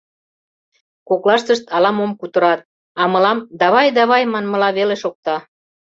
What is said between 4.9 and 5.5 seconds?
шокта.